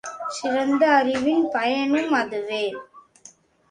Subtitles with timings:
[0.27, 2.63] சிறந்த அறிவின் பயனும் அதுவே.